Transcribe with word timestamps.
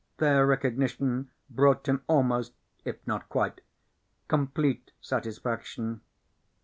Their 0.17 0.47
recognition 0.47 1.29
brought 1.47 1.87
him 1.87 2.01
almost, 2.07 2.53
if 2.83 3.05
not 3.05 3.29
quite, 3.29 3.61
complete 4.27 4.93
satisfaction. 4.99 6.01